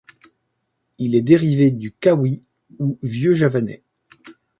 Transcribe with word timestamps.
Il 0.97 1.13
est 1.13 1.21
dérivé 1.21 1.69
du 1.69 1.91
kawi 1.91 2.41
ou 2.79 2.97
vieux-javanais. 3.03 3.83